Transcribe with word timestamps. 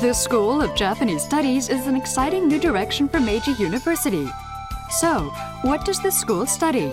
The 0.00 0.14
School 0.14 0.62
of 0.62 0.74
Japanese 0.74 1.22
Studies 1.22 1.68
is 1.68 1.86
an 1.86 1.94
exciting 1.94 2.48
new 2.48 2.58
direction 2.58 3.06
for 3.06 3.20
Meiji 3.20 3.52
University. 3.62 4.26
So, 4.88 5.30
what 5.60 5.84
does 5.84 6.00
the 6.00 6.10
school 6.10 6.46
study? 6.46 6.90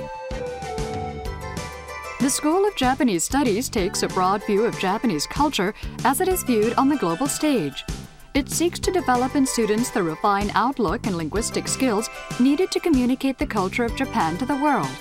The 2.20 2.30
School 2.30 2.68
of 2.68 2.75
Japanese 2.75 3.24
Studies 3.24 3.70
takes 3.70 4.04
a 4.04 4.10
broad 4.10 4.46
view 4.46 4.65
of 4.65 4.78
Japanese 4.78 5.25
culture 5.25 5.74
as 6.04 6.20
it 6.20 6.28
is 6.28 6.43
viewed 6.43 6.74
on 6.74 6.89
the 6.89 6.98
global 6.98 7.28
stage. 7.28 7.86
It 8.34 8.50
seeks 8.50 8.78
to 8.79 8.92
develop 8.92 9.37
in 9.37 9.46
students 9.46 9.89
the 9.89 10.04
refined 10.04 10.51
outlook 10.54 11.07
and 11.07 11.15
linguistic 11.15 11.70
skills 11.70 12.10
needed 12.42 12.71
to 12.71 12.82
communicate 12.82 13.37
the 13.37 13.48
culture 13.48 13.86
of 13.86 13.96
Japan 13.96 14.37
to 14.37 14.46
the 14.46 14.57
world. 14.57 14.92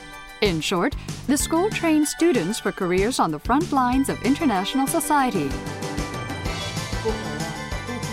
In 0.42 0.61
short, 0.61 0.95
the 1.27 1.36
school 1.36 1.70
trains 1.70 2.11
students 2.11 2.61
for 2.61 2.70
careers 2.70 3.19
on 3.19 3.33
the 3.33 3.41
front 3.41 3.73
lines 3.73 4.09
of 4.09 4.23
international 4.23 4.86
society. 4.86 5.50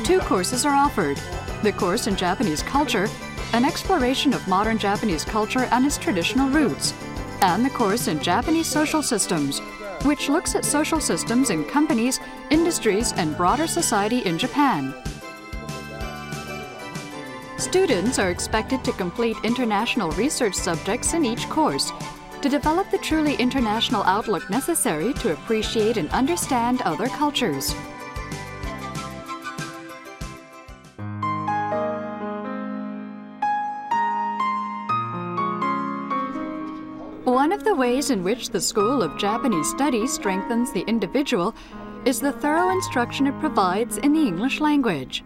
Two 0.04 0.20
courses 0.20 0.66
are 0.66 0.76
offered. 0.76 1.18
The 1.64 1.72
course 1.72 2.08
in 2.08 2.18
Japanese 2.18 2.62
culture, 2.62 3.08
an 3.54 3.64
exploration 3.64 4.34
of 4.34 4.46
modern 4.50 4.78
Japanese 4.78 5.24
culture 5.24 5.64
and 5.72 5.86
its 5.86 5.98
traditional 5.98 6.50
roots, 6.50 6.94
and 7.42 7.66
the 7.66 7.70
course 7.70 8.10
in 8.10 8.20
Japanese 8.20 8.68
social 8.68 9.02
systems, 9.02 9.60
which 10.04 10.28
looks 10.28 10.56
at 10.56 10.66
social 10.66 11.00
systems 11.00 11.52
in 11.52 11.64
companies, 11.64 12.20
industries, 12.50 13.14
and 13.14 13.38
broader 13.38 13.66
society 13.66 14.20
in 14.26 14.38
Japan. 14.38 14.94
Students 17.58 18.20
are 18.20 18.30
expected 18.30 18.84
to 18.84 18.92
complete 18.92 19.38
international 19.46 20.12
research 20.12 20.54
subjects 20.54 21.14
in 21.14 21.24
each 21.24 21.48
course 21.48 21.94
to 22.42 22.50
develop 22.50 22.92
the 22.92 22.98
truly 22.98 23.36
international 23.36 24.04
outlook 24.04 24.50
necessary 24.50 25.14
to 25.14 25.32
appreciate 25.32 25.96
and 25.96 26.10
understand 26.10 26.82
other 26.82 27.08
cultures. 27.08 27.74
One 37.24 37.54
of 37.54 37.64
the 37.64 37.74
ways 37.74 38.10
in 38.10 38.22
which 38.22 38.50
the 38.50 38.60
School 38.60 39.02
of 39.02 39.18
Japanese 39.18 39.70
Studies 39.70 40.12
strengthens 40.12 40.74
the 40.74 40.84
individual 40.88 41.56
is 42.04 42.20
the 42.20 42.34
thorough 42.34 42.70
instruction 42.70 43.28
it 43.28 43.40
provides 43.40 43.98
in 43.98 44.12
the 44.12 44.20
English 44.20 44.60
language. 44.60 45.24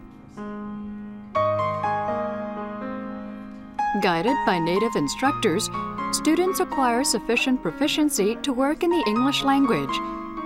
Guided 4.00 4.36
by 4.46 4.60
native 4.60 4.94
instructors, 4.94 5.68
students 6.12 6.60
acquire 6.60 7.02
sufficient 7.02 7.60
proficiency 7.62 8.36
to 8.42 8.52
work 8.52 8.84
in 8.84 8.90
the 8.90 9.04
English 9.08 9.42
language 9.42 9.98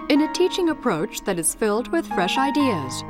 in 0.08 0.23
a 0.23 0.33
teaching 0.33 0.70
approach 0.70 1.20
that 1.25 1.39
is 1.39 1.55
filled 1.55 1.89
with 1.89 2.06
fresh 2.06 2.39
ideas. 2.39 3.05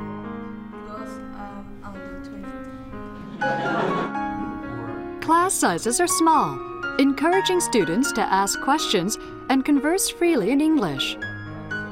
Class 5.21 5.53
sizes 5.53 6.01
are 6.01 6.07
small, 6.07 6.72
encouraging 6.99 7.59
students 7.59 8.11
to 8.11 8.21
ask 8.21 8.59
questions 8.61 9.17
and 9.49 9.65
converse 9.65 10.09
freely 10.09 10.51
in 10.51 10.61
English. 10.61 11.17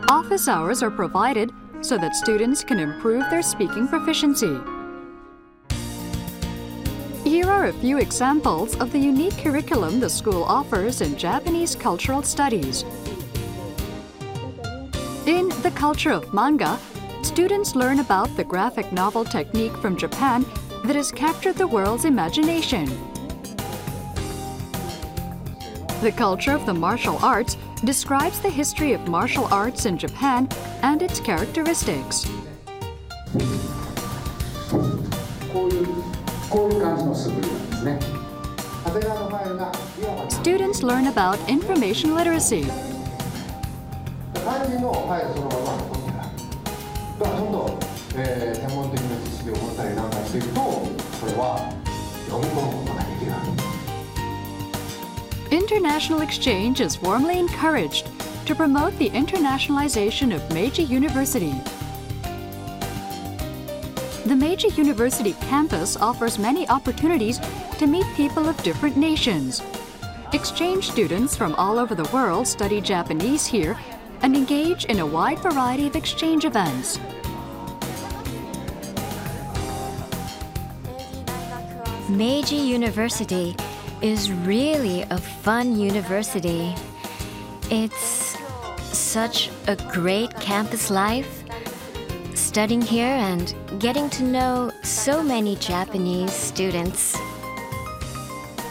Office 0.09 0.47
hours 0.47 0.83
are 0.83 0.91
provided 0.91 1.51
so 1.81 1.97
that 1.97 2.15
students 2.15 2.63
can 2.63 2.79
improve 2.79 3.27
their 3.29 3.41
speaking 3.41 3.87
proficiency. 3.87 4.59
Here 7.23 7.47
are 7.47 7.67
a 7.67 7.73
few 7.73 7.97
examples 7.97 8.75
of 8.79 8.91
the 8.91 8.99
unique 8.99 9.37
curriculum 9.37 9.99
the 9.99 10.09
school 10.09 10.43
offers 10.43 11.01
in 11.01 11.17
Japanese 11.17 11.75
cultural 11.75 12.21
studies. 12.21 12.83
In 15.25 15.49
The 15.63 15.71
Culture 15.75 16.11
of 16.11 16.31
Manga, 16.33 16.77
students 17.23 17.75
learn 17.75 17.99
about 17.99 18.35
the 18.35 18.43
graphic 18.43 18.91
novel 18.91 19.25
technique 19.25 19.75
from 19.77 19.97
Japan 19.97 20.45
that 20.83 20.95
has 20.95 21.11
captured 21.11 21.55
the 21.55 21.67
world's 21.67 22.05
imagination. 22.05 23.10
The 26.01 26.11
culture 26.11 26.53
of 26.53 26.65
the 26.65 26.73
martial 26.73 27.19
arts 27.23 27.57
describes 27.85 28.39
the 28.39 28.49
history 28.49 28.93
of 28.93 29.07
martial 29.07 29.45
arts 29.53 29.85
in 29.85 29.99
Japan 29.99 30.49
and 30.81 30.99
its 30.99 31.19
characteristics. 31.19 32.27
Students 40.33 40.81
learn 40.81 41.05
about 41.05 41.37
information 41.47 42.15
literacy. 42.15 42.65
International 55.71 56.19
exchange 56.19 56.81
is 56.81 57.01
warmly 57.01 57.39
encouraged 57.39 58.09
to 58.45 58.53
promote 58.53 58.93
the 58.97 59.09
internationalization 59.11 60.35
of 60.35 60.53
Meiji 60.53 60.83
University. 60.83 61.53
The 64.25 64.35
Meiji 64.35 64.67
University 64.75 65.31
campus 65.39 65.95
offers 65.95 66.37
many 66.37 66.67
opportunities 66.67 67.39
to 67.79 67.87
meet 67.87 68.05
people 68.17 68.49
of 68.49 68.61
different 68.63 68.97
nations. 68.97 69.63
Exchange 70.33 70.91
students 70.91 71.37
from 71.37 71.55
all 71.55 71.79
over 71.79 71.95
the 71.95 72.09
world 72.13 72.47
study 72.47 72.81
Japanese 72.81 73.45
here 73.45 73.79
and 74.23 74.35
engage 74.35 74.83
in 74.85 74.99
a 74.99 75.05
wide 75.05 75.39
variety 75.39 75.87
of 75.87 75.95
exchange 75.95 76.43
events. 76.43 76.99
Meiji 82.09 82.57
University 82.57 83.55
is 84.01 84.31
really 84.31 85.03
a 85.03 85.17
fun 85.17 85.79
university. 85.79 86.75
It's 87.69 88.37
such 88.91 89.49
a 89.67 89.75
great 89.91 90.33
campus 90.39 90.89
life. 90.89 91.43
Studying 92.33 92.81
here 92.81 93.05
and 93.05 93.53
getting 93.79 94.09
to 94.11 94.23
know 94.23 94.71
so 94.83 95.23
many 95.23 95.55
Japanese 95.55 96.33
students. 96.33 97.15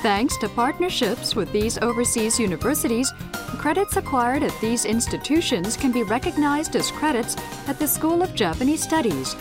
Thanks 0.03 0.37
to 0.39 0.49
partnerships 0.49 1.37
with 1.37 1.53
these 1.53 1.79
overseas 1.79 2.39
universities, 2.41 3.13
credits 3.59 3.97
acquired 3.97 4.43
at 4.43 4.59
these 4.61 4.85
institutions 4.85 5.77
can 5.77 5.93
be 5.93 6.03
recognized 6.03 6.75
as 6.75 6.91
credits 6.91 7.37
at 7.69 7.79
the 7.79 7.87
School 7.87 8.23
of 8.23 8.35
Japanese 8.35 8.83
Studies. 8.83 9.37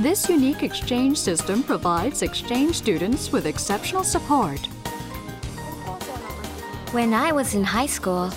This 0.00 0.28
unique 0.28 0.62
exchange 0.62 1.18
system 1.18 1.62
provides 1.64 2.22
exchange 2.22 2.76
students 2.76 3.32
with 3.32 3.46
exceptional 3.46 4.04
support. 4.04 4.60
When 6.92 7.12
I 7.12 7.32
was 7.32 7.54
in 7.54 7.64
high 7.64 7.86
school, 7.86 8.30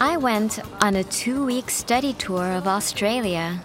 I 0.00 0.16
went 0.16 0.60
on 0.82 0.96
a 0.96 1.04
two 1.04 1.44
week 1.44 1.68
study 1.68 2.14
tour 2.14 2.52
of 2.52 2.66
Australia. 2.66 3.62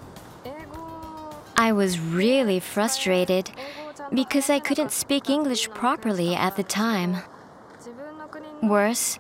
I 1.56 1.72
was 1.72 1.98
really 1.98 2.60
frustrated 2.60 3.52
because 4.14 4.50
I 4.50 4.60
couldn't 4.60 4.92
speak 4.92 5.30
English 5.30 5.70
properly 5.70 6.36
at 6.36 6.58
the 6.58 6.64
time. 6.64 7.24
Worse, 8.62 9.18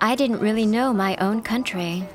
I 0.00 0.14
didn't 0.14 0.38
really 0.38 0.66
know 0.66 0.92
my 0.92 1.16
own 1.16 1.42
country. 1.42 2.06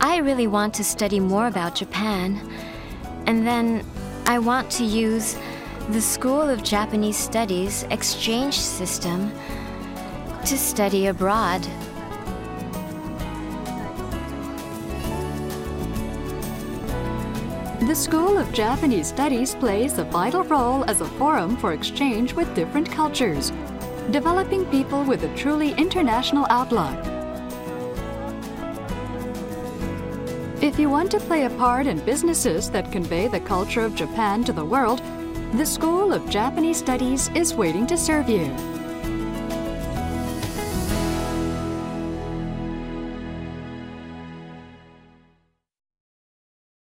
I 0.00 0.16
really 0.16 0.48
want 0.48 0.74
to 0.74 0.84
study 0.84 1.20
more 1.20 1.46
about 1.46 1.76
Japan, 1.76 2.40
and 3.26 3.46
then 3.46 3.86
I 4.26 4.40
want 4.40 4.68
to 4.72 4.84
use 4.84 5.36
the 5.90 6.00
School 6.00 6.42
of 6.42 6.64
Japanese 6.64 7.16
Studies 7.16 7.84
exchange 7.90 8.58
system 8.58 9.30
to 10.46 10.56
study 10.56 11.08
abroad. 11.08 11.60
The 17.80 17.94
School 17.96 18.38
of 18.38 18.52
Japanese 18.52 19.08
Studies 19.08 19.56
plays 19.56 19.98
a 19.98 20.04
vital 20.04 20.44
role 20.44 20.84
as 20.84 21.00
a 21.00 21.04
forum 21.18 21.56
for 21.56 21.72
exchange 21.72 22.32
with 22.32 22.54
different 22.54 22.88
cultures, 22.92 23.50
developing 24.12 24.64
people 24.66 25.02
with 25.02 25.24
a 25.24 25.34
truly 25.34 25.72
international 25.72 26.46
outlook. 26.48 26.94
If 30.62 30.78
you 30.78 30.88
want 30.88 31.10
to 31.10 31.18
play 31.18 31.46
a 31.46 31.50
part 31.50 31.88
in 31.88 31.98
businesses 32.04 32.70
that 32.70 32.92
convey 32.92 33.26
the 33.26 33.40
culture 33.40 33.84
of 33.84 33.96
Japan 33.96 34.44
to 34.44 34.52
the 34.52 34.64
world, 34.64 35.02
the 35.54 35.66
School 35.66 36.12
of 36.12 36.30
Japanese 36.30 36.78
Studies 36.78 37.30
is 37.34 37.54
waiting 37.54 37.84
to 37.88 37.96
serve 37.96 38.28
you. 38.28 38.54